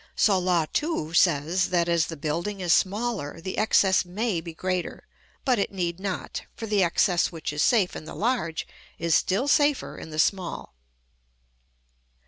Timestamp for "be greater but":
4.41-5.59